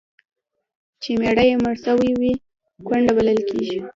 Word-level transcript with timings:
چي 1.01 1.11
میړه 1.19 1.43
یې 1.49 1.55
مړ 1.63 1.75
سوی 1.85 2.11
وي، 2.19 2.33
کونډه 2.87 3.11
بلل 3.17 3.39
کیږي. 3.49 3.79